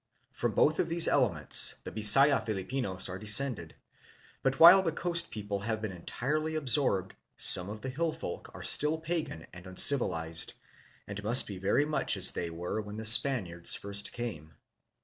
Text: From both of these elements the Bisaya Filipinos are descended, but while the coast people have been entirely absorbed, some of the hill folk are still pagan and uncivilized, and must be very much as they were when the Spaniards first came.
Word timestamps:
From 0.31 0.53
both 0.55 0.79
of 0.79 0.89
these 0.89 1.07
elements 1.07 1.75
the 1.83 1.91
Bisaya 1.91 2.43
Filipinos 2.43 3.07
are 3.07 3.19
descended, 3.19 3.75
but 4.41 4.59
while 4.59 4.81
the 4.81 4.91
coast 4.91 5.29
people 5.29 5.59
have 5.59 5.79
been 5.79 5.91
entirely 5.91 6.55
absorbed, 6.55 7.13
some 7.37 7.69
of 7.69 7.81
the 7.81 7.89
hill 7.89 8.11
folk 8.11 8.49
are 8.55 8.63
still 8.63 8.97
pagan 8.97 9.45
and 9.53 9.67
uncivilized, 9.67 10.55
and 11.07 11.23
must 11.23 11.45
be 11.45 11.59
very 11.59 11.85
much 11.85 12.17
as 12.17 12.31
they 12.31 12.49
were 12.49 12.81
when 12.81 12.97
the 12.97 13.05
Spaniards 13.05 13.75
first 13.75 14.11
came. 14.11 14.55